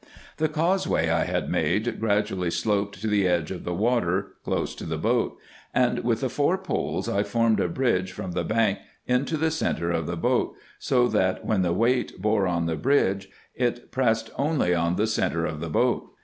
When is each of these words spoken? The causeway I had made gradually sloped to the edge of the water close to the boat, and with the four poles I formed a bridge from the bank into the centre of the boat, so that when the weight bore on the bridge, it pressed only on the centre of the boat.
The 0.37 0.49
causeway 0.49 1.09
I 1.09 1.25
had 1.25 1.47
made 1.47 1.99
gradually 1.99 2.49
sloped 2.49 2.99
to 3.01 3.07
the 3.07 3.27
edge 3.27 3.51
of 3.51 3.63
the 3.63 3.73
water 3.75 4.31
close 4.43 4.73
to 4.73 4.85
the 4.85 4.97
boat, 4.97 5.37
and 5.75 5.99
with 5.99 6.21
the 6.21 6.27
four 6.29 6.57
poles 6.57 7.07
I 7.07 7.21
formed 7.21 7.59
a 7.59 7.67
bridge 7.67 8.11
from 8.11 8.31
the 8.31 8.43
bank 8.43 8.79
into 9.05 9.37
the 9.37 9.51
centre 9.51 9.91
of 9.91 10.07
the 10.07 10.17
boat, 10.17 10.55
so 10.79 11.07
that 11.09 11.45
when 11.45 11.61
the 11.61 11.71
weight 11.71 12.19
bore 12.19 12.47
on 12.47 12.65
the 12.65 12.75
bridge, 12.75 13.29
it 13.53 13.91
pressed 13.91 14.31
only 14.39 14.73
on 14.73 14.95
the 14.95 15.05
centre 15.05 15.45
of 15.45 15.59
the 15.59 15.69
boat. 15.69 16.09